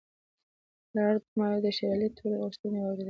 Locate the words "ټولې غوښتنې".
2.17-2.77